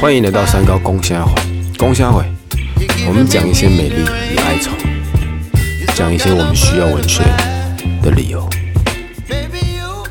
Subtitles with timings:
[0.00, 1.34] 欢迎来到三高公虾会，
[1.76, 2.24] 公虾会，
[3.06, 4.02] 我们讲一些美丽
[4.32, 4.70] 与哀愁，
[5.94, 7.22] 讲一些我们需要文学
[8.02, 8.48] 的理由。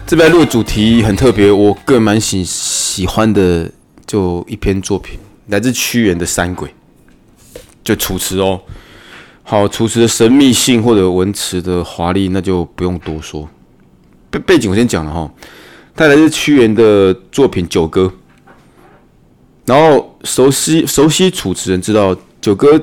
[0.06, 3.72] 这边录的主题很特别，我个人蛮喜喜欢的，
[4.06, 6.70] 就一篇作品，来自屈原的《山鬼》，
[7.84, 8.62] 就楚辞哦。
[9.42, 13.50] 好，楚辞的神秘性或者文辞的华丽，那就不用多说。
[14.30, 15.32] 背背景我先讲了哈，
[15.98, 18.04] 它来自屈原的作品《九歌》。
[19.66, 22.78] 然后熟悉熟悉楚辞人知道，《九歌》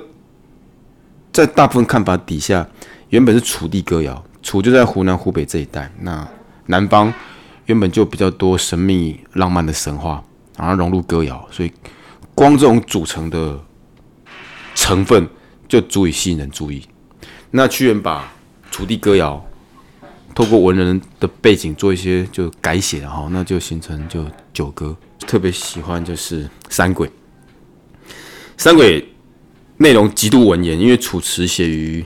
[1.32, 2.68] 在大部分看法底下，
[3.10, 5.88] 原本是楚地歌谣，楚就在湖南、湖北这一带。
[6.00, 6.26] 那
[6.66, 7.14] 南方
[7.66, 10.20] 原本就比较多神秘浪漫的神话，
[10.58, 11.72] 然后融入歌谣，所以
[12.34, 13.56] 光这种组成的
[14.74, 15.28] 成分
[15.68, 16.82] 就足以吸引人注意。
[17.52, 18.32] 那屈原把
[18.72, 19.42] 楚地歌谣
[20.34, 24.96] 透过文人的背景做一些就改写，然后那就形成就《九歌》。
[25.26, 27.08] 特别喜欢就是《山鬼》，
[28.58, 29.00] 《山鬼》
[29.78, 32.04] 内容极度文言，因为楚辞写于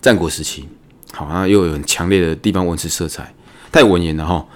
[0.00, 0.66] 战国时期，
[1.12, 3.34] 好像又有很强烈的地方文字色彩，
[3.70, 4.46] 太文言了哈。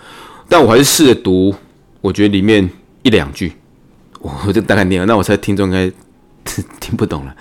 [0.48, 1.55] 但我还是试着读，
[2.01, 2.70] 我觉得里面
[3.03, 3.53] 一两句，
[4.20, 5.92] 我就大概念了，那我猜听众应该
[6.81, 7.37] 听不懂了。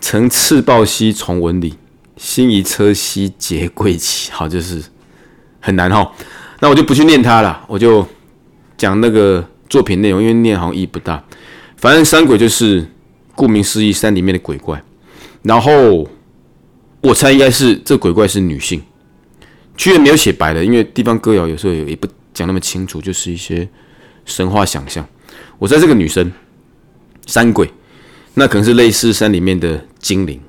[0.00, 1.74] 曾赤豹兮从文里，
[2.20, 4.30] 心仪车兮结桂旗。
[4.30, 4.84] 好，就是
[5.58, 6.12] 很难哈。
[6.60, 8.06] 那我就不去念它了，我就。
[8.80, 11.22] 讲那个作品内容，因为念好像意义不大。
[11.76, 12.82] 反正山鬼就是
[13.34, 14.82] 顾名思义，山里面的鬼怪。
[15.42, 16.08] 然后
[17.02, 18.82] 我猜应该是这鬼怪是女性。
[19.76, 23.68] 居然没有写白的，因为地方歌谣有时候也不讲那么清楚，就是一些
[24.24, 25.06] 神话想象。
[25.58, 26.32] 我猜这个女生
[27.26, 27.70] 山鬼，
[28.32, 30.40] 那可能是类似山里面的精灵，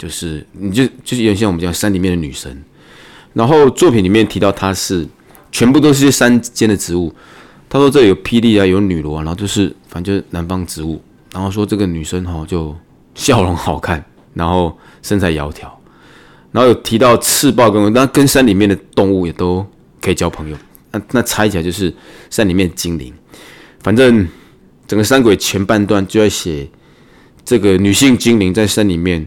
[0.00, 2.64] 就是你就就是原先我们讲山里面的女神。
[3.34, 5.06] 然后作品里面提到她是
[5.52, 7.14] 全部都是些山间的植物。
[7.72, 11.00] 他说：“这有霹雳啊，有女罗啊，然后就是反正就是南方植物。
[11.32, 12.76] 然后说这个女生哈，就
[13.14, 15.68] 笑容好看，然后身材窈窕。
[16.50, 19.64] 然后有提到赤豹跟那跟山里面的动物也都
[20.00, 20.56] 可以交朋友。
[20.90, 21.94] 那那猜起来就是
[22.28, 23.14] 山里面精灵。
[23.84, 24.26] 反正
[24.88, 26.68] 整个山鬼前半段就在写
[27.44, 29.24] 这个女性精灵在山里面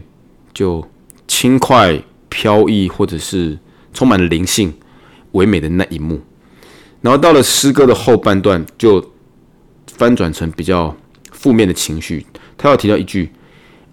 [0.54, 0.86] 就
[1.28, 2.00] 轻快
[2.30, 3.58] 飘逸，或者是
[3.92, 4.72] 充满了灵性、
[5.32, 6.20] 唯美的那一幕。”
[7.02, 9.12] 然后到了诗歌的后半段，就
[9.88, 10.96] 翻转成比较
[11.32, 12.24] 负面的情绪。
[12.56, 13.30] 他要提到一句：“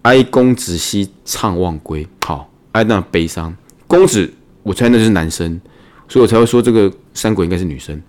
[0.04, 3.54] 哀公子兮怅望归。”好，哀那悲伤。
[3.86, 4.34] 公子，
[4.64, 5.60] 我猜那是男生，
[6.08, 8.02] 所以我才会说这个山鬼应该是女生。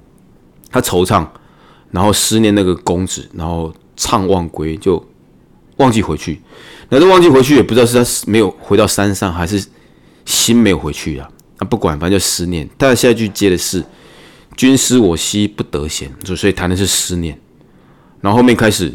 [0.71, 1.27] 他惆怅，
[1.91, 5.05] 然后思念那个公子，然后怅望归，就
[5.79, 6.41] 忘记回去。
[6.93, 9.67] 那都忘记回去，也不知道是他没有回到山上，还是
[10.25, 11.29] 心没有回去啊？
[11.59, 12.69] 那，不管，反正就思念。
[12.77, 13.83] 但下一句接的是。
[14.55, 17.41] 君思我兮不得闲，就所以谈的是思念。
[18.21, 18.93] 然后后面开始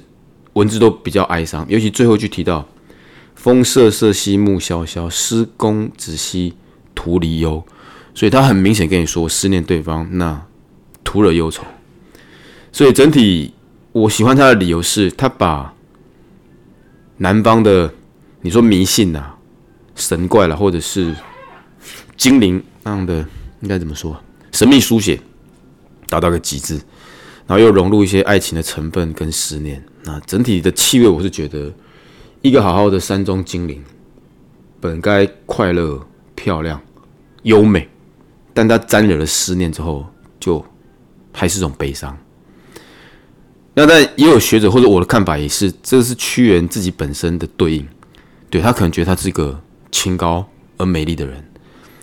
[0.53, 2.63] 文字都比较哀伤，尤其最后一句提到
[3.33, 6.53] “风瑟瑟兮木萧萧，思公子兮
[6.93, 7.65] 徒离忧”，
[8.13, 10.39] 所以他很明显跟你说思念对方，那
[11.03, 11.63] 徒惹忧愁。
[12.71, 13.51] 所以整体
[13.91, 15.73] 我喜欢他的理由是他把
[17.17, 17.93] 南方的
[18.41, 19.33] 你说迷信呐、
[19.95, 21.15] 神怪了，或者是
[22.15, 23.25] 精灵那样的，
[23.61, 24.19] 应该怎么说？
[24.51, 25.19] 神秘书写。
[26.09, 26.75] 达到个极致，
[27.45, 29.83] 然后又融入一些爱情的成分跟思念。
[30.05, 31.69] 那整体的气味，我是觉得
[32.41, 33.83] 一个好好的山中精灵，
[34.79, 36.01] 本该快乐、
[36.33, 36.81] 漂亮、
[37.43, 37.89] 优美，
[38.53, 40.05] 但它沾惹了思念之后，
[40.39, 40.65] 就
[41.33, 42.17] 还是种悲伤。
[43.79, 47.87] 那但也有学者或者我的看法也是，这是屈原自己本身的对应。
[48.49, 49.61] 对他可能觉得他是一个
[49.91, 50.43] 清高
[50.77, 51.47] 而美丽的人，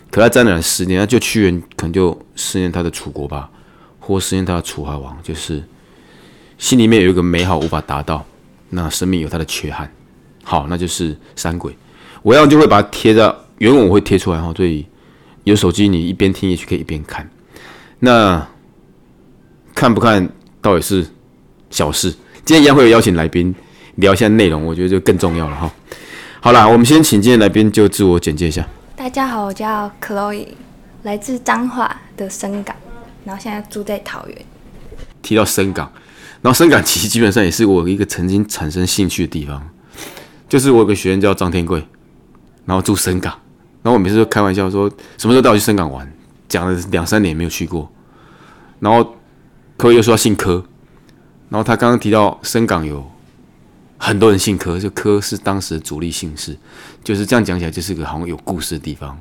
[0.09, 3.51] 可他沾染了思念，那就屈原可能就思念他的楚国吧。
[3.99, 5.61] 或思念他的楚怀王，就是
[6.57, 8.25] 心里面有一个美好无法达到，
[8.69, 9.91] 那生命有他的缺憾。
[10.43, 11.75] 好，那就是山鬼。
[12.21, 14.53] 我要就会把它贴在原文，我会贴出来哈。
[14.55, 14.85] 所以
[15.43, 17.29] 有手机，你一边听也许可以一边看。
[17.99, 18.47] 那
[19.73, 20.29] 看不看
[20.61, 21.05] 倒也是
[21.75, 22.09] 小事。
[22.45, 23.53] 今天一样会有邀请来宾
[23.95, 25.69] 聊一下内容，我觉得就更重要了哈。
[26.39, 28.65] 好啦，我们先请今天来宾就自我简介一下。
[28.95, 30.47] 大家好，我叫 Chloe，
[31.03, 32.73] 来自彰化的深港。
[33.25, 34.37] 然后现在住在桃园。
[35.21, 35.91] 提到深港，
[36.41, 39.61] 然后深港其实基本上也是我一个曾经产生兴趣的地方。
[40.47, 41.85] 就是我有个学员叫张天贵，
[42.63, 43.33] 然后住深港，
[43.83, 46.09] 然后我每次都开玩笑说，什么时候带我去深港玩？
[46.47, 47.91] 讲了两三年没有去过。
[48.79, 49.15] 然后
[49.75, 50.63] 柯又说要姓柯，
[51.55, 53.09] 然后他刚刚提到深港有
[53.97, 56.57] 很多人姓柯，就柯是当时的主力姓氏，
[57.01, 59.17] 就是这样讲起来就是个好像有故事的地方。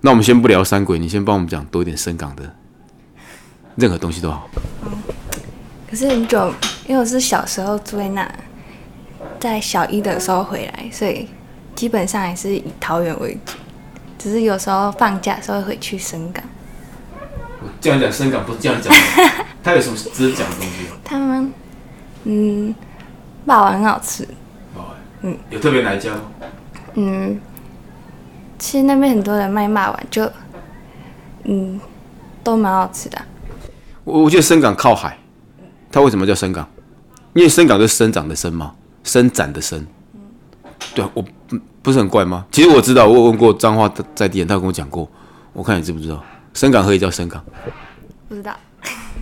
[0.00, 2.52] 那我们先不聊山鬼，你先帮我们讲多一点深港的。
[3.76, 4.50] 任何东西都好。
[5.88, 6.52] 可是很久，
[6.88, 8.28] 因为我是小时候住在那，
[9.38, 11.28] 在小一的时候回来，所以
[11.76, 13.52] 基本上还是以桃园为主。
[14.18, 16.42] 只是有时候放假的时候会去深港。
[17.80, 18.92] 这样讲深港不是这样讲，
[19.62, 20.88] 他有什么值得讲的东西？
[21.04, 21.52] 他们，
[22.30, 22.74] 嗯，
[23.46, 24.28] 霸王很好吃。
[25.22, 26.12] 嗯，有特别哪一家？
[26.94, 27.40] 嗯，
[28.58, 30.30] 其实那边很多人卖骂丸，就，
[31.44, 31.80] 嗯，
[32.44, 33.18] 都蛮好吃的。
[34.04, 35.18] 我我觉得深港靠海，
[35.90, 36.68] 它为什么叫深港？
[37.32, 39.86] 因为深港就是生长的生嘛，伸展的伸。
[40.94, 42.44] 对啊，我不不是很怪吗？
[42.52, 45.08] 其实我知道，我有问过彰化在地人，他跟我讲过。
[45.54, 46.22] 我看你知不知道，
[46.52, 47.42] 深港可以叫深港？
[48.28, 48.54] 不知道。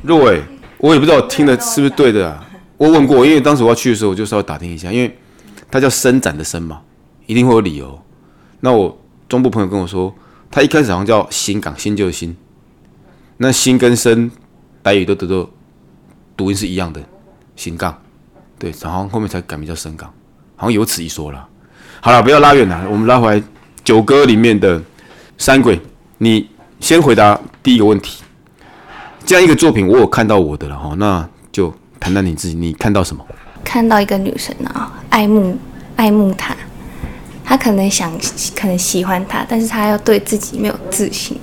[0.03, 0.43] 若伟，
[0.79, 2.43] 我也不知道听的是不是对的啊。
[2.77, 5.17] 我问过，因为当时我要去的时候，我就稍微打听一下，因为。
[5.69, 6.81] 它叫伸展的伸嘛，
[7.27, 8.01] 一定会有理由。
[8.61, 8.97] 那我
[9.29, 10.15] 中部朋友跟我说，
[10.49, 12.37] 他一开始好像叫新港，新就是新。
[13.39, 14.31] 那新跟伸，
[14.81, 15.51] 台语都得到
[16.37, 17.03] 读音是一样的，
[17.57, 18.01] 新港。
[18.61, 20.09] 对，然后后面才改名叫深港，
[20.55, 21.49] 好像有此一说了。
[22.01, 23.43] 好了，不要拉远了，我们拉回来
[23.83, 24.81] 九歌里面的
[25.37, 25.81] 山鬼。
[26.19, 26.49] 你
[26.79, 28.23] 先回答第一个问题。
[29.25, 31.29] 这样一个作品，我有看到我的了哈，那
[31.99, 33.25] 谈谈你自己，你看到什么？
[33.65, 35.59] 看到一个女生啊，爱慕
[35.97, 36.57] 爱慕他，
[37.45, 38.17] 他可能想
[38.55, 41.37] 可能喜欢他，但是他要对自己没有自信。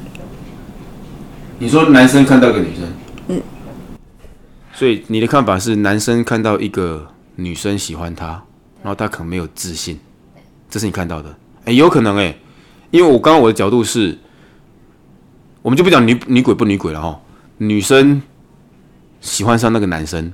[1.60, 2.94] 你说男生看到一个女生，
[3.28, 3.42] 嗯，
[4.74, 7.06] 所以你的看法是男生看到一个
[7.36, 8.28] 女生喜欢他，
[8.82, 10.00] 然后他可能没有自信，
[10.70, 11.36] 这是你看到的？
[11.66, 12.34] 哎，有可能哎，
[12.92, 14.18] 因为我刚刚我的角度是，
[15.62, 17.20] 我们就不讲女女鬼不女鬼了哈，
[17.58, 18.22] 女生
[19.20, 20.32] 喜欢上那个男生。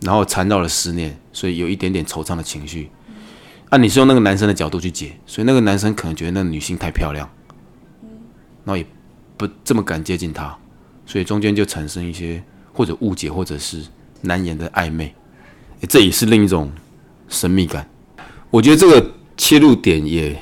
[0.00, 2.90] 然后缠绕了思念，所以有一点点惆怅的情绪。
[3.68, 7.28] 啊，你是用那个男生的角度去解，所以那个男生可能觉得那个女性太漂亮，
[8.64, 8.84] 然后也
[9.36, 10.56] 不这么敢接近她，
[11.06, 12.42] 所以中间就产生一些
[12.72, 13.84] 或者误解，或者是
[14.22, 15.14] 难言的暧昧。
[15.88, 16.72] 这也是另一种
[17.28, 17.88] 神秘感。
[18.50, 20.36] 我觉得这个切入点也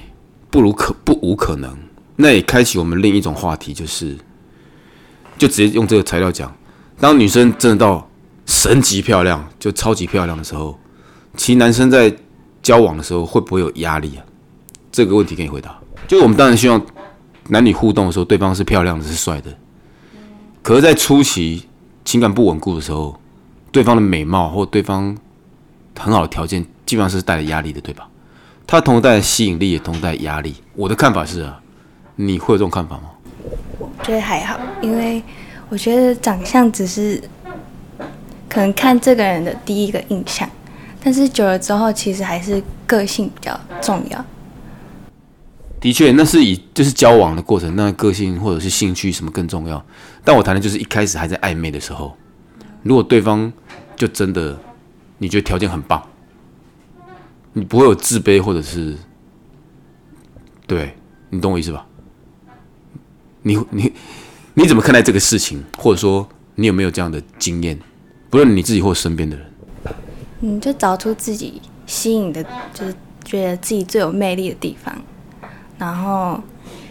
[0.50, 1.76] 不如可不无可能。
[2.16, 4.16] 那也开启我们另一种话题，就是
[5.36, 6.56] 就直接用这个材料讲，
[6.98, 8.07] 当女生真的到。
[8.48, 10.76] 神级漂亮，就超级漂亮的时候，
[11.36, 12.12] 其实男生在
[12.62, 14.24] 交往的时候会不会有压力啊？
[14.90, 15.78] 这个问题可以回答。
[16.08, 16.80] 就我们当然希望
[17.48, 19.54] 男女互动的时候，对方是漂亮的，是帅的。
[20.62, 21.68] 可是，在初期
[22.06, 23.20] 情感不稳固的时候，
[23.70, 25.14] 对方的美貌或对方
[25.98, 28.08] 很好的条件，基本上是带来压力的，对吧？
[28.66, 30.54] 他同时带来吸引力，也同时带来压力。
[30.74, 31.60] 我的看法是啊，
[32.16, 33.10] 你会有这种看法吗？
[33.78, 35.22] 我觉得还好，因为
[35.68, 37.22] 我觉得长相只是。
[38.48, 40.48] 可能看这个人的第一个印象，
[41.02, 44.24] 但是久了之后，其实还是个性比较重要。
[45.80, 49.84] 的确，那是以就是交往的过程，那个性或者是兴趣什么更重要。
[50.24, 52.16] 但我谈的就是一开始还在暧昧的时候，
[52.82, 53.52] 如果对方
[53.94, 54.58] 就真的
[55.18, 56.02] 你觉得条件很棒，
[57.52, 58.96] 你不会有自卑或者是，
[60.66, 60.96] 对
[61.30, 61.86] 你懂我意思吧？
[63.42, 63.92] 你你
[64.54, 67.78] 你怎么看待这个事情，或者说你有没有这样的经验？
[68.30, 69.46] 不论你自己或身边的人，
[70.40, 72.44] 你就找出自己吸引的，
[72.74, 72.94] 就是
[73.24, 74.94] 觉得自己最有魅力的地方，
[75.78, 76.38] 然后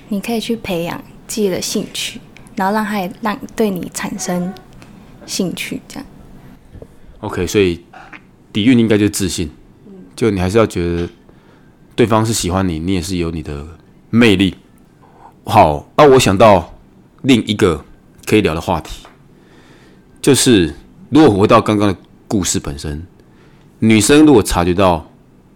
[0.09, 2.19] 你可以去培养自己的兴趣，
[2.55, 4.51] 然后让他也让对你产生
[5.27, 6.05] 兴趣，这样。
[7.19, 7.83] OK，所以
[8.51, 9.51] 底蕴应该就是自信，
[10.15, 11.07] 就你还是要觉得
[11.95, 13.63] 对方是喜欢你，你也是有你的
[14.09, 14.55] 魅力。
[15.45, 16.73] 好，那我想到
[17.21, 17.85] 另一个
[18.25, 19.05] 可以聊的话题，
[20.19, 20.73] 就是。
[21.09, 21.97] 如果回到刚刚的
[22.27, 23.05] 故事本身，
[23.79, 25.09] 女生如果察觉到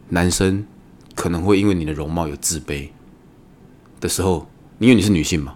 [0.09, 0.65] 男生
[1.13, 2.87] 可能会因为你的容貌有自卑
[3.99, 4.47] 的时候，
[4.79, 5.55] 因为你是女性嘛，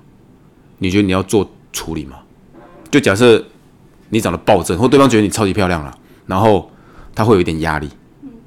[0.79, 2.19] 你觉得你要做处理吗？
[2.91, 3.45] 就假设
[4.09, 6.69] 你长得暴正，或对方觉得你超级漂亮了，然后
[7.13, 7.89] 他会有一点压力，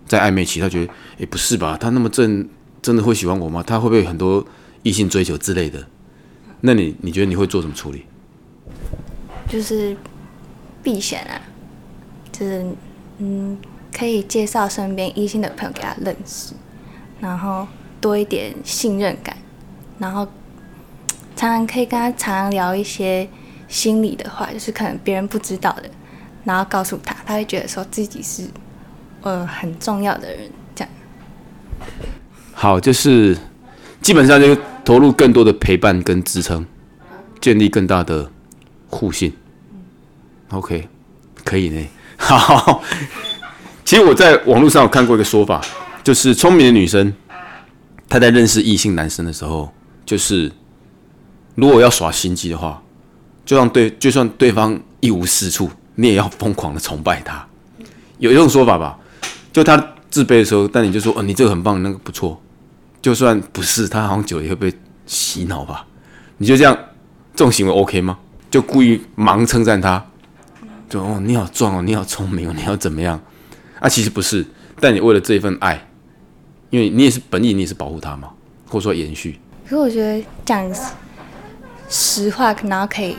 [0.07, 1.79] 在暧昧期，他觉得，哎，不是吧？
[1.81, 2.47] 他那么正，
[2.83, 3.63] 真的会喜欢我吗？
[3.67, 4.47] 他会不会很多
[4.83, 5.87] 异性追求之类的？
[6.61, 8.03] 那你你觉得你会做什么处理？
[9.49, 9.97] 就是。
[10.83, 11.41] 避嫌啊，
[12.31, 12.67] 就是
[13.19, 13.59] 嗯，
[13.93, 16.55] 可以介绍身边异性的朋友给他认识，
[17.21, 17.67] 然后
[18.01, 19.37] 多一点信任感，
[19.99, 20.27] 然后
[21.35, 23.29] 常常可以跟他常常聊一些
[23.67, 25.91] 心里的话，就是可能别人不知道的，
[26.45, 28.45] 然后告诉他，他会觉得说自己是
[29.23, 30.91] 呃很重要的人，这样。
[32.55, 33.37] 好，就是
[34.01, 36.65] 基本上就投入更多的陪伴跟支撑，
[37.41, 38.31] 建立更大的
[38.89, 39.33] 互信。
[40.51, 40.89] OK，
[41.45, 41.87] 可以呢。
[42.17, 42.83] 好，
[43.85, 45.61] 其实我在网络上有看过一个说法，
[46.03, 47.13] 就是聪明的女生，
[48.09, 49.73] 她在认识异性男生的时候，
[50.07, 50.51] 就是
[51.55, 52.83] 如果要耍心机的话，
[53.45, 57.47] 就让对，就算对方一无是处，你也要疯狂的崇拜他。
[58.19, 58.99] 有一种说法吧，
[59.53, 59.77] 就他
[60.11, 62.41] 自卑的时候，但你就说，哦，你这个很棒，那个不错。
[63.01, 64.73] 就算不是，他好像久了也会被
[65.07, 65.87] 洗脑吧？
[66.39, 66.77] 你就这样，
[67.35, 68.19] 这种行为 OK 吗？
[68.51, 70.05] 就故意盲称赞他，
[70.89, 73.21] 就哦，你好壮哦，你好聪明哦，你要怎么样？
[73.79, 74.45] 啊，其实不是，
[74.81, 75.87] 但你为了这一份爱，
[76.71, 78.31] 因为你也是本意，你也是保护他嘛，
[78.67, 79.39] 或者说延续。
[79.65, 80.73] 可是我觉得讲
[81.91, 83.17] 实话，然后可以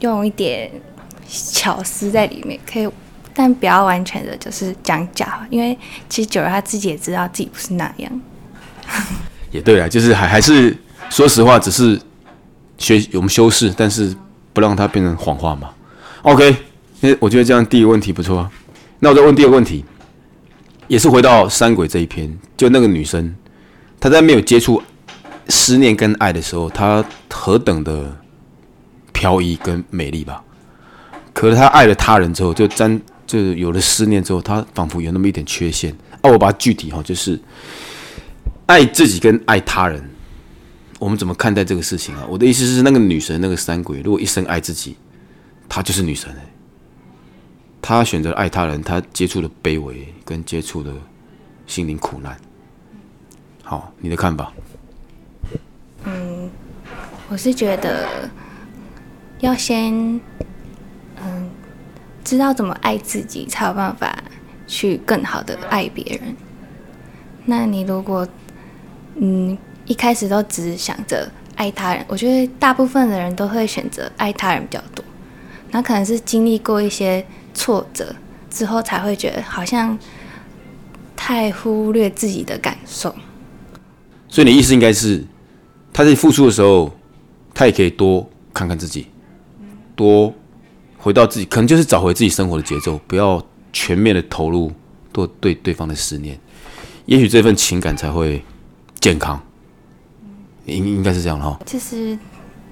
[0.00, 0.70] 用一点
[1.26, 2.86] 巧思在里面，可以，
[3.32, 5.76] 但不要完全的就是讲假话，因为
[6.10, 8.20] 其实久了他自己也知道自己不是那样。
[9.50, 10.76] 也对啊，就是还还是
[11.08, 11.98] 说实话，只是
[12.76, 14.14] 学我们修饰，但是
[14.52, 15.70] 不让它变成谎话嘛。
[16.22, 16.54] OK，
[17.02, 18.50] 那我觉得这样第一个问题不错啊。
[19.00, 19.84] 那我再问第二个问题，
[20.88, 23.34] 也是回到三鬼这一篇，就那个女生，
[24.00, 24.82] 她在没有接触
[25.48, 28.16] 思念跟爱的时候，她何等的
[29.12, 30.42] 飘逸跟美丽吧。
[31.34, 35.94] 可是她爱了他人之后，就沾就有了思念之后，她仿佛有那么一点缺陷。
[36.22, 37.38] 哦，我把它具体哈，就是。
[38.66, 40.02] 爱自己跟爱他人，
[40.98, 42.24] 我们怎么看待这个事情啊？
[42.30, 44.96] 我的意思是，那个女神，那个三鬼，如果一生爱自己，
[45.68, 46.46] 她就是女神哎。
[47.82, 50.94] 他选择爱他人，他接触的卑微，跟接触的
[51.66, 52.34] 心灵苦难。
[53.64, 54.52] 好，你的看法？
[56.04, 56.48] 嗯，
[57.28, 58.30] 我是觉得
[59.40, 59.92] 要先
[61.20, 61.50] 嗯
[62.22, 64.16] 知道怎么爱自己，才有办法
[64.68, 66.36] 去更好的爱别人。
[67.44, 68.26] 那你如果
[69.16, 75.04] 嗯，一开始都只想着爱他人，我觉得大部分的人都会选择爱他人比较多。
[75.72, 78.14] 那可能是经历过一些挫折
[78.50, 79.98] 之后，才会觉得好像
[81.14, 83.14] 太忽略自己的感受。
[84.28, 85.24] 所以你意思应该是，
[85.92, 86.90] 他在付出的时候，
[87.54, 89.08] 他也可以多看看自己，
[89.94, 90.32] 多
[90.98, 94.72] 回到自己，可能就是找回自己生活的节奏，不要全面的投入
[95.12, 96.38] 多对对方的思念，
[97.06, 98.42] 也许这份情感才会。
[99.00, 99.42] 健康，
[100.64, 101.58] 应应该是这样哈。
[101.66, 102.16] 其实，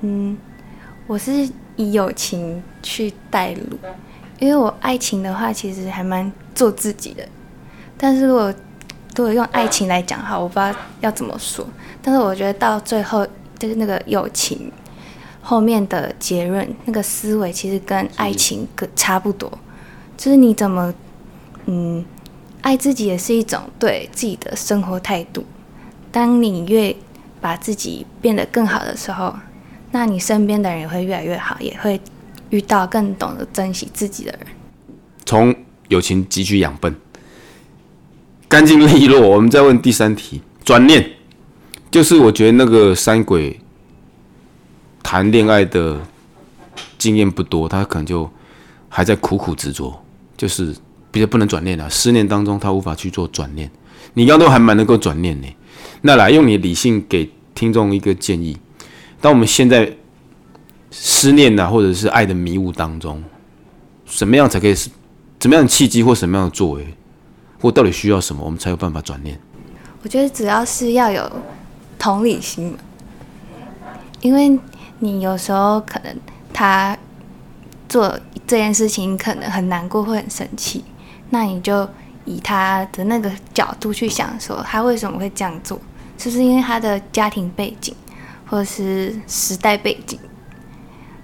[0.02, 0.38] 嗯，
[1.08, 3.76] 我是以友情去带路，
[4.40, 7.23] 因为我爱情的话，其实还蛮做自己的。
[7.97, 8.52] 但是如果
[9.16, 11.64] 如果用爱情来讲哈，我不知道要怎么说。
[12.02, 13.26] 但是我觉得到最后，
[13.59, 14.73] 就是那个友情
[15.42, 19.50] 后面的结论，那个思维其实跟爱情跟差不多。
[20.16, 20.94] 就是你怎么，
[21.66, 22.04] 嗯，
[22.62, 25.44] 爱自己也是一种对自己的生活态度。
[26.11, 26.97] 当你越
[27.40, 29.35] 把自己变得更好的时候，
[29.90, 32.00] 那你身边的人也会越来越好，也会
[32.50, 34.40] 遇到更懂得珍惜自己的人。
[35.25, 35.54] 从
[35.88, 36.95] 友情汲取养分，
[38.49, 39.21] 干净利落。
[39.21, 41.11] 我们再问第三题，转念，
[41.90, 43.59] 就是我觉得那个三鬼
[45.02, 46.00] 谈恋爱的
[46.99, 48.30] 经验不多，他可能就
[48.88, 50.00] 还在苦苦执着，
[50.37, 50.75] 就是
[51.11, 51.88] 比较不能转念了。
[51.88, 53.71] 思念当中，他无法去做转念。
[54.14, 55.47] 你刚都还蛮能够转念呢。
[56.02, 58.57] 那来用你理性给听众一个建议：
[59.21, 59.97] 当我们现在
[60.90, 63.23] 思念呐，或者是爱的迷雾当中，
[64.06, 64.90] 什么样才可以是
[65.38, 66.94] 怎么样的契机或什么样的作为，
[67.61, 69.38] 或到底需要什么，我们才有办法转念？
[70.02, 71.30] 我觉得主要是要有
[71.99, 72.76] 同理心，
[74.20, 74.59] 因为
[74.99, 76.16] 你有时候可能
[76.52, 76.97] 他
[77.88, 80.85] 做这件事情可能很难过，会很生气，
[81.30, 81.88] 那你就
[82.25, 85.80] 以他的那个角度去想，说他为什么会这样做。
[86.18, 87.94] 是不是因为他的家庭背景，
[88.47, 90.18] 或者是时代背景，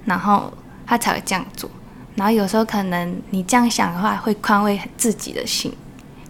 [0.07, 0.51] 然后
[0.87, 1.69] 他才会这样做。
[2.15, 5.71] 然后有时候可能你这样想的话，会宽慰自己的心，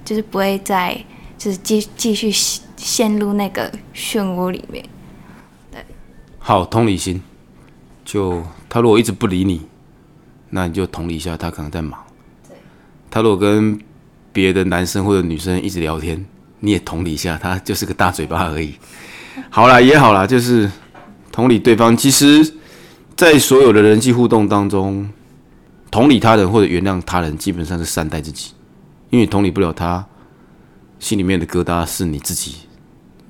[0.04, 0.92] 就是不会再
[1.38, 2.33] 就是继继续
[2.76, 4.85] 陷入那个漩涡里面。
[5.71, 5.85] 对，
[6.40, 7.23] 好，同理心。
[8.04, 9.64] 就他如果一直不理你，
[10.50, 12.02] 那你就同理一下，他可能在忙。
[12.49, 12.56] 对
[13.09, 13.78] 他如果跟
[14.33, 16.26] 别的男生或者女生一直聊天。
[16.61, 18.75] 你也同理一下，他就是个大嘴巴而已。
[19.50, 20.68] 好啦，也好啦，就是
[21.30, 21.95] 同理对方。
[21.95, 22.56] 其实，
[23.16, 25.08] 在所有的人际互动当中，
[25.90, 28.52] 同理他人或者原谅他人，基本上是善待自己。
[29.08, 30.04] 因为同理不了他，
[30.99, 32.56] 心里面的疙瘩是你自己，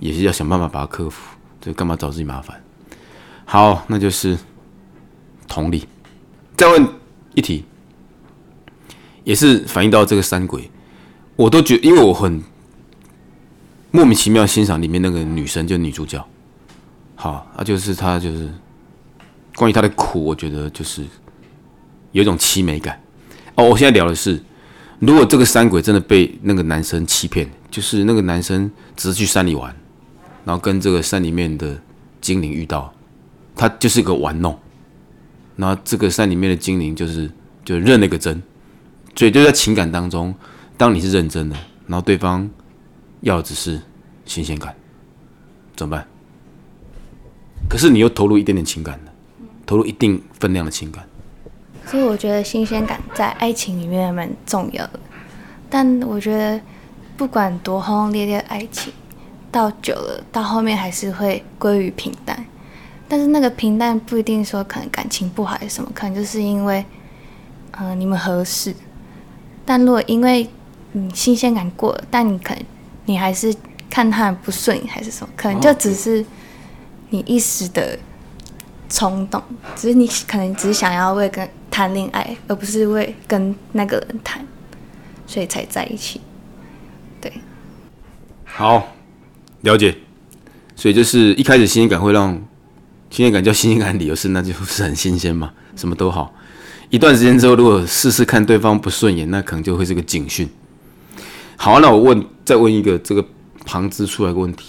[0.00, 1.22] 也是要想办法把它克服。
[1.60, 2.60] 就干嘛找自己麻烦？
[3.44, 4.36] 好，那就是
[5.46, 5.86] 同理。
[6.56, 6.88] 再问
[7.34, 7.64] 一题，
[9.22, 10.70] 也是反映到这个三鬼，
[11.36, 12.42] 我都觉，因为我很。
[13.92, 16.22] 莫名其妙欣赏里面那个女生，就女主角，
[17.14, 18.52] 好，啊，就是她，就是
[19.56, 21.02] 关于他的苦，我觉得就是
[22.12, 23.02] 有一种凄美感。
[23.54, 24.38] 哦，我现在聊的是，
[24.98, 29.75] 如果这个山鬼真的被那个男生欺骗，就是那个男生只是去山里玩，
[30.44, 31.80] 然后跟这个山里面的
[32.20, 32.92] 精灵遇到，
[33.54, 34.56] 他就是一个玩弄，
[35.56, 37.30] 然后这个山里面的精灵就是
[37.64, 38.42] 就认那个真。
[39.14, 40.34] 所以就在情感当中，
[40.76, 42.46] 当你是认真的，然后对方
[43.22, 43.80] 要的只是
[44.26, 44.76] 新鲜感，
[45.75, 46.06] 怎么办？
[47.70, 49.00] 可是你又投入一点点情感，
[49.66, 51.04] 投入一定分量的情感。
[51.85, 55.00] 所以我觉得新鲜感在爱情里面蛮重要的，
[55.68, 56.61] 但我觉得
[57.16, 58.92] 不管多轰轰烈烈的爱情，
[59.52, 62.44] 到久了到后面还是会归于平淡。
[63.08, 66.85] 但是那个平淡不一定说可能感情不好还是什么，可能就是因为，
[67.70, 68.75] 呃，你们合适。
[69.64, 70.49] 但如果因为
[70.90, 72.64] 你新鲜感过了，但你可能
[73.04, 73.54] 你还是
[73.88, 76.25] 看他不顺眼还是什么，可能就只是
[77.11, 77.96] 你一时的
[78.88, 79.42] 冲动，
[79.74, 84.46] 只是你可能只是想要为跟谈恋爱，而不是为跟那个人谈，
[85.26, 86.20] 所以才在一起。
[87.20, 87.32] 对，
[88.44, 88.94] 好，
[89.62, 89.96] 了解。
[90.74, 92.32] 所以就是一开始新鲜感会让
[93.10, 96.34] 新鲜感叫新鲜感，理由是那就是很新鲜嘛，什么都好。
[96.90, 100.48] 一段时间之后，如果试试看对方不顺眼，那可能就会是个警讯。
[101.56, 103.24] 好，那我问，再问一个这个
[103.64, 104.66] 旁支出来个问题：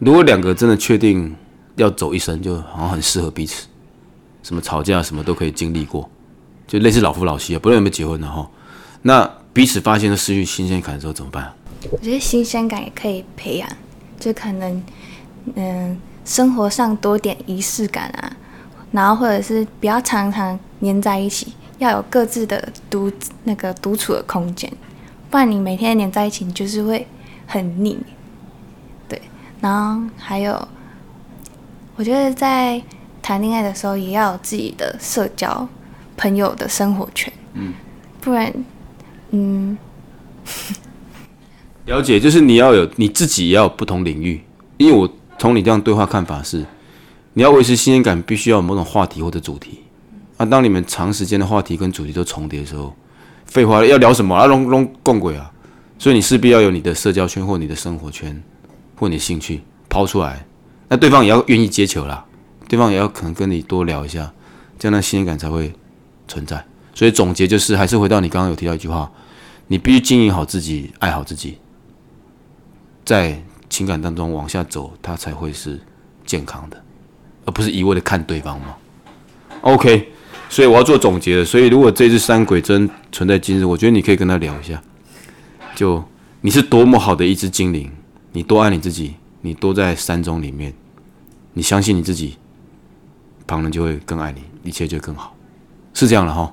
[0.00, 1.34] 如果两个真的确定
[1.76, 3.66] 要走一生，就好像很适合彼此，
[4.42, 6.08] 什么吵架什么都可以经历过，
[6.66, 8.48] 就类似老夫老妻啊，不论有没有结婚的哈，
[9.02, 11.52] 那彼此发现了失去新鲜感的时候怎么办？
[11.92, 13.68] 我觉得新鲜感也可以培养，
[14.18, 14.82] 就可能
[15.54, 18.36] 嗯，生活上多点仪式感啊。
[18.92, 23.12] 然后或者是不要常常黏在一起，要有各自的独
[23.44, 24.72] 那个独处的空间，
[25.28, 27.06] 不然你每天黏在一起，你就是会
[27.46, 27.98] 很腻。
[29.08, 29.20] 对，
[29.60, 30.68] 然后还有，
[31.96, 32.80] 我觉得在
[33.22, 35.66] 谈恋爱的时候也要有自己的社交
[36.16, 37.72] 朋友的生活圈，嗯，
[38.20, 38.52] 不然，
[39.30, 39.76] 嗯，
[41.86, 44.42] 了解，就是你要有你自己也要有不同领域，
[44.76, 46.64] 因为我从你这样对话看法是。
[47.38, 49.80] 你要维持新鲜感，必须要有某种话题或者主题。
[50.38, 52.94] 啊，当你们长时间的话题跟主题都重叠的时候，
[53.44, 54.46] 废话要聊什么啊？
[54.46, 55.52] 拢拢共轨啊！
[55.98, 58.42] 所以你势必要有你的社交圈或你的生活圈
[58.98, 60.46] 或你的兴趣抛出来，
[60.88, 62.24] 那对方也要愿意接球啦，
[62.68, 64.32] 对方也要可能跟你多聊一下，
[64.78, 65.72] 这样的新鲜感才会
[66.28, 66.64] 存在。
[66.94, 69.10] 所以总结就是，还是回到你刚刚有提到一句话：
[69.66, 71.58] 你必须经营好自己，爱好自己，
[73.04, 75.80] 在情感当中往下走，它才会是
[76.24, 76.82] 健康的。
[77.44, 78.74] 而不是一味的看对方吗
[79.60, 80.08] ？OK，
[80.48, 81.44] 所以我要做总结了。
[81.44, 84.82] 所以如果这只山鬼真存在今日，我觉得你可以跟他聊一下，
[85.74, 86.02] 就
[86.40, 87.88] 你是多么好的一只精灵，
[88.32, 89.14] 你多爱你自己，
[89.46, 90.74] 你多在山中里面，
[91.52, 92.36] 你相信你自己，
[93.46, 95.34] 旁人就会更爱你，一切就更好，
[95.94, 96.52] 是这样的哈。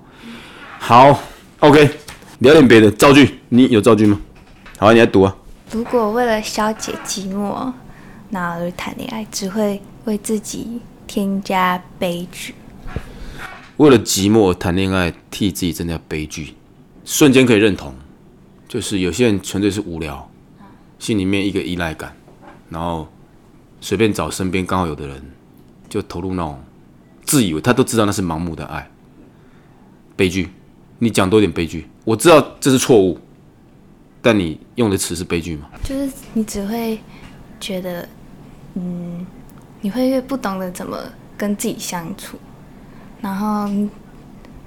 [0.78, 1.20] 好
[1.60, 1.90] ，OK，
[2.40, 4.22] 聊点别的造句，你有造句吗？
[4.78, 5.36] 好，你来读啊。
[5.72, 7.74] 如果为了消解寂寞，
[8.30, 9.82] 那而谈恋爱，只会。
[10.06, 12.54] 为自己添加悲剧，
[13.78, 16.56] 为了寂寞谈恋爱，替自己增加悲剧，
[17.06, 17.96] 瞬间可以认同。
[18.68, 20.30] 就是有些人纯粹是无聊，
[21.00, 22.14] 心里面一个依赖感，
[22.74, 23.08] 然后
[23.80, 25.32] 随便找身边刚好有的人，
[25.88, 26.60] 就投入那种
[27.24, 28.90] 自以为他都知道那是盲目的爱。
[30.18, 30.50] 悲剧，
[31.00, 33.18] 你讲多点悲剧，我知道这是错误，
[34.22, 35.70] 但你用的词是悲剧吗？
[35.84, 37.00] 就是你只会
[37.60, 38.10] 觉得，
[38.74, 39.26] 嗯。
[39.86, 40.98] 你会越不懂得怎么
[41.36, 42.40] 跟自己相处，
[43.20, 43.68] 然后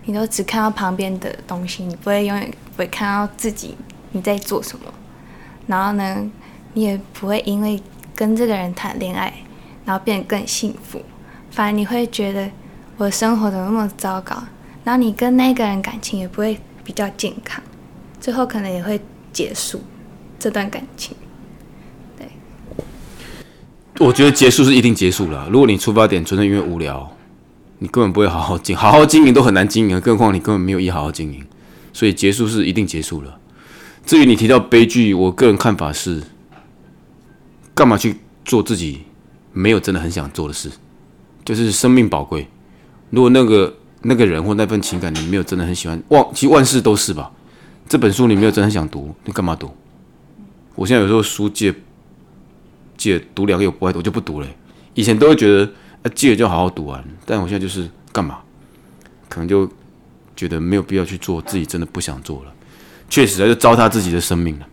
[0.04, 3.74] 你都只看到旁边的东西，你不会永远不会看到自己
[4.12, 4.84] 你在做什么。
[5.66, 6.30] 然后呢，
[6.74, 7.82] 你也不会因为
[8.16, 9.32] 跟这个人谈恋爱，
[9.84, 11.00] 然后变得更幸福。
[11.50, 12.50] 反而你会觉得
[12.96, 14.42] 我的生活怎么那么糟糕？
[14.82, 17.62] 然后你跟那个人感情也不会比较健康，
[18.20, 19.00] 最后可能也会
[19.32, 19.80] 结束
[20.38, 21.16] 这段感情。
[22.16, 22.26] 对
[23.98, 25.48] 我觉得结束是一定结束了。
[25.50, 27.10] 如果你出发点纯粹因为无聊，
[27.78, 31.44] 你根本不会好好经好好经营都很难经营，更何况你根本没有意好好经营，
[31.92, 33.38] 所以结束是一定结束了。
[34.04, 36.22] 至于你提到悲剧，我个人看法是，
[37.76, 39.02] 干嘛去做自己
[39.52, 40.68] 没有真的很想做的事？
[41.44, 42.48] 就是生命宝贵。
[43.10, 47.30] 如果那个那个人或那份情感你没有真的很喜欢，万其实万事都是吧。
[47.86, 49.70] 这本书你没有真的很想读，你干嘛读？
[50.74, 51.72] 我现在有时候书借。
[52.98, 54.48] 借读两个又不爱读就不读了。
[54.94, 55.70] 以前都会觉得
[56.02, 58.38] 啊借就好好读完，但我现在就是干嘛？
[59.28, 59.70] 可能就
[60.34, 62.52] 觉得没有必要去做自己真的不想做了。
[63.10, 64.66] 确实啊，就糟蹋自己的生命了。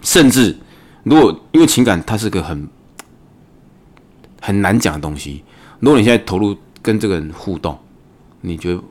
[0.00, 0.56] 甚至
[1.04, 2.68] 如果因为情感它是个很
[4.40, 5.44] 很难讲的东西，
[5.80, 7.78] 如果你现在投入跟这个人互动，
[8.40, 8.82] 你觉得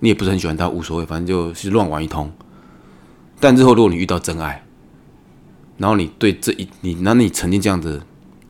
[0.00, 2.30] 你也不是很喜欢他，无所谓，反正就是乱玩一通。
[3.40, 4.62] 但之后如果你遇到真爱，
[5.78, 8.02] 然后你对这一你，那你曾经这样子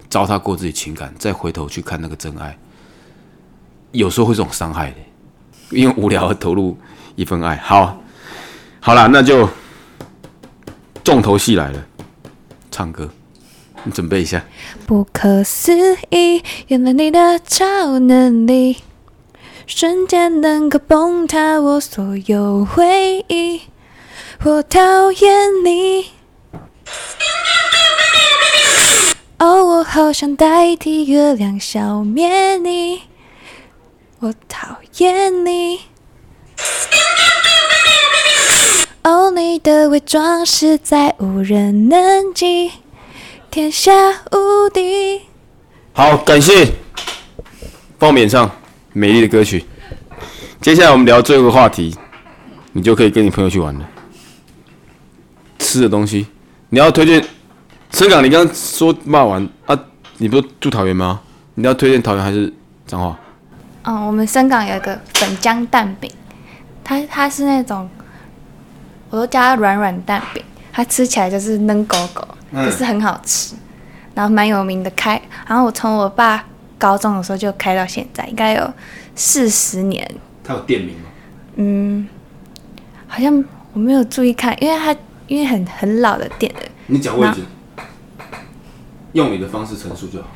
[0.08, 2.58] 糟蹋过自己情感，再回头去看那个真爱，
[3.92, 4.96] 有时候会这种伤害的，
[5.70, 6.76] 因为无聊而投入，
[7.16, 7.56] 一份爱。
[7.58, 8.02] 好，
[8.80, 9.48] 好啦，那就
[11.04, 11.86] 重头戏来了，
[12.80, 13.10] 唱歌，
[13.84, 14.42] 你准备一下。
[14.86, 18.78] 不可思议，原来你的超能力，
[19.66, 23.60] 瞬间能够崩塌我所有回忆。
[24.44, 26.12] 我讨厌你。
[29.36, 33.02] 哦，我好想代替月亮消灭你。
[34.20, 35.80] 我讨厌你。
[39.02, 42.70] 哦，你的伪装实在无人能及，
[43.50, 43.92] 天下
[44.32, 45.22] 无敌。
[45.94, 46.70] 好，感谢
[47.98, 48.50] 帮我演唱
[48.92, 49.64] 美丽的歌曲。
[50.60, 51.96] 接下来我们聊最后一个话题，
[52.72, 53.88] 你就可以跟你朋友去玩了。
[55.58, 56.26] 吃的东西，
[56.68, 57.24] 你要推荐。
[57.92, 59.76] 深港，你刚刚说骂完啊？
[60.18, 61.20] 你不是住桃园吗？
[61.54, 62.52] 你要推荐桃园还是
[62.86, 63.18] 彰化？
[63.84, 66.10] 嗯，我们深港有一个粉浆蛋饼，
[66.84, 67.88] 它它是那种，
[69.10, 70.42] 我都叫它软软蛋饼，
[70.72, 73.54] 它吃起来就是嫩狗狗，可是很好吃，
[74.14, 76.44] 然后蛮有名的开，然后我从我爸
[76.78, 78.72] 高中的时候就开到现在，应该有
[79.14, 80.08] 四十年。
[80.42, 81.02] 它有店名吗？
[81.56, 82.08] 嗯，
[83.06, 84.96] 好像我没有注意看，因为它
[85.26, 86.60] 因为很很老的店了。
[86.86, 87.42] 你讲位置。
[89.12, 90.28] 用你的方式陈述就好，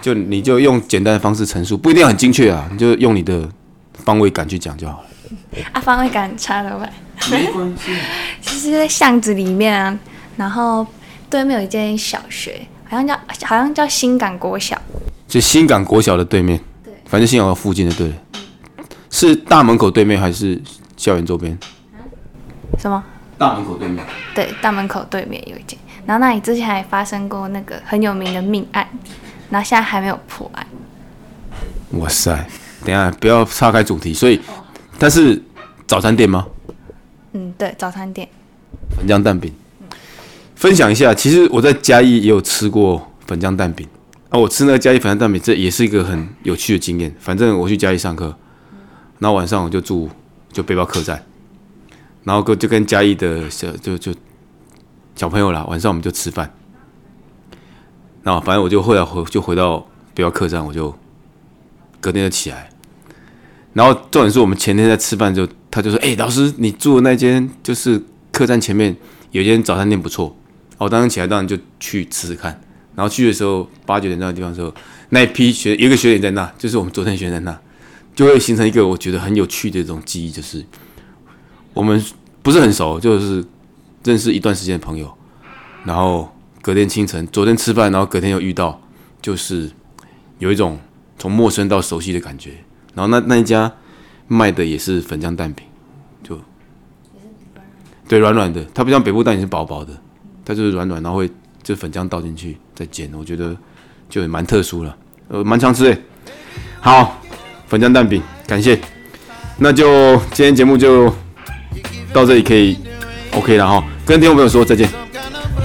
[0.00, 3.48] 就你就用简单的方式陈述，不一定要很精确啊，你就用你的
[3.92, 5.08] 方位感去讲就好了。
[5.72, 6.88] 啊，方位感差了吧？
[7.32, 7.92] 没关系。
[8.40, 9.98] 其实在巷子里面啊，
[10.36, 10.86] 然后
[11.30, 13.14] 对面有一间小学，好像叫
[13.46, 14.80] 好像叫新港国小。
[15.26, 16.58] 就新港国小的对面。
[16.82, 16.92] 对。
[17.06, 18.12] 反正新港附近的对。
[19.10, 20.60] 是大门口对面还是
[20.96, 21.56] 校园周边？
[22.78, 23.02] 什么？
[23.38, 24.04] 大门口对面。
[24.34, 25.78] 对，大门口对面有一间。
[26.04, 28.86] 然后那里之前还发生过那个很有名的命案，
[29.50, 30.66] 然后现在还没有破案。
[31.92, 32.46] 哇塞！
[32.84, 34.40] 等下不要岔开主题，所以
[34.98, 35.40] 它是
[35.86, 36.46] 早餐店吗？
[37.34, 38.28] 嗯，对，早餐店。
[38.96, 39.52] 粉浆蛋饼，
[40.56, 41.14] 分享一下。
[41.14, 43.86] 其实我在嘉义也有吃过粉浆蛋饼
[44.30, 44.38] 啊。
[44.38, 47.14] 我吃那个嘉义粉浆蛋饼，这也是一个很有趣的经验。
[47.20, 48.34] 反正我去嘉义上课，
[49.18, 50.08] 然后晚上我就住
[50.50, 51.22] 就背包客栈，
[52.22, 54.14] 然后跟就跟嘉义的小就就。
[55.16, 56.52] 小朋友啦，晚上我们就吃饭。
[58.24, 59.78] 那反正我就后来回就回到
[60.12, 60.92] 背包客栈，我就
[62.00, 62.68] 隔天就起来。
[63.74, 68.96] 然后重点是我们前天在吃饭就他就说：“哎，老师，你住的那间就是客栈前面
[69.32, 70.34] 有间早餐店不错。”
[70.78, 72.58] 我当时起来当然就去吃吃看。
[72.94, 74.74] 然后去的时候八九点那个地方的时候，
[75.10, 77.60] 那一批学一个学姐在那，就是我们昨天学在那，
[78.14, 80.64] 就会形成一个我觉得很有趣的这种记忆，就是
[81.72, 82.02] 我们
[82.42, 83.44] 不是很熟，就是。
[84.04, 85.10] 认识一段时间的朋友，
[85.86, 88.78] 然后隔天清晨，昨天吃饭，然后隔天又遇到，
[89.22, 89.70] 就是
[90.38, 90.78] 有一种
[91.18, 92.50] 从陌生到熟悉的感觉。
[92.94, 93.70] 然后那那一家
[94.28, 95.64] 卖的也是粉浆蛋饼，
[96.22, 96.38] 就
[98.08, 99.92] 对软软的，它不像北部蛋饼是薄薄的，
[100.44, 101.30] 它就是软软，然后会
[101.62, 103.56] 就粉浆倒进去再煎，我觉得
[104.08, 104.96] 就也蛮特殊了，
[105.28, 106.02] 呃，蛮常吃诶。
[106.80, 107.20] 好，
[107.66, 108.78] 粉浆蛋饼，感谢。
[109.56, 111.08] 那就今天节目就
[112.12, 112.76] 到这里可以
[113.32, 113.84] OK 了哈。
[114.04, 114.88] 跟听众朋友说再见，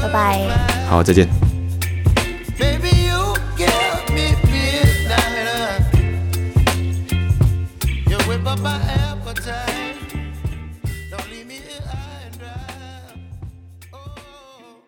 [0.02, 0.48] 拜拜。
[0.88, 1.49] 好，再见。